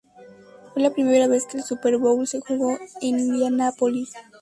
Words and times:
Fue 0.73 0.81
la 0.81 0.89
primera 0.89 1.27
vez 1.27 1.45
que 1.45 1.57
el 1.59 1.63
Super 1.63 1.99
Bowl 1.99 2.25
se 2.27 2.39
jugó 2.41 2.75
en 3.03 3.19
Indianápolis. 3.19 4.13